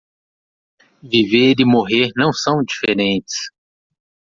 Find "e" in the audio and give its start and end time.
1.59-1.63